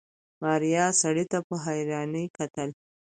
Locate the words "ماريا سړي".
0.43-1.25